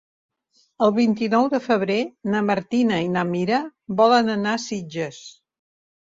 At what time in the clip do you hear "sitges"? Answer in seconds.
4.65-5.21